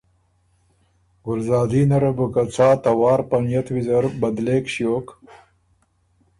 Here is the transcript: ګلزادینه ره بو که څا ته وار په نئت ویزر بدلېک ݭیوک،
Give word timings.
ګلزادینه 1.25 1.97
ره 2.03 2.11
بو 2.17 2.25
که 2.33 2.43
څا 2.55 2.69
ته 2.83 2.91
وار 2.99 3.21
په 3.29 3.35
نئت 3.47 3.67
ویزر 3.73 4.03
بدلېک 4.21 4.65
ݭیوک، 4.73 5.07